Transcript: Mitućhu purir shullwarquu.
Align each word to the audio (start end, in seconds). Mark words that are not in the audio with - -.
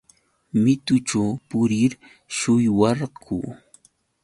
Mitućhu 0.63 1.21
purir 1.49 1.91
shullwarquu. 2.37 3.41